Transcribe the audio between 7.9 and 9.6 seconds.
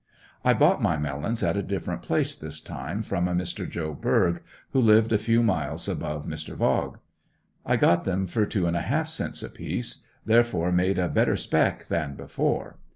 them for two and a half cents a